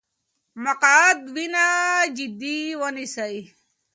[0.63, 1.65] مقعد وینه
[2.17, 3.35] جدي ونیسئ.